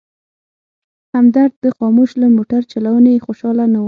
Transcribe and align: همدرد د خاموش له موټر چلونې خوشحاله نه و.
همدرد 1.15 1.53
د 1.63 1.65
خاموش 1.77 2.09
له 2.21 2.27
موټر 2.35 2.61
چلونې 2.71 3.23
خوشحاله 3.25 3.65
نه 3.73 3.77
و. 3.79 3.79